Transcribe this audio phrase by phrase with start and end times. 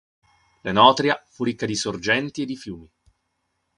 [0.63, 2.89] L'Enotria fu ricca di sorgenti e di fiumi.